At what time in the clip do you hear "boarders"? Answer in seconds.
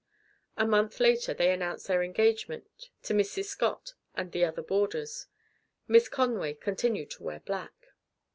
4.63-5.27